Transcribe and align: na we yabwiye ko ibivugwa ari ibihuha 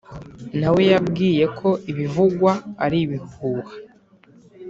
na 0.59 0.69
we 0.73 0.81
yabwiye 0.93 1.45
ko 1.59 1.69
ibivugwa 1.91 2.51
ari 2.85 2.97
ibihuha 3.05 3.73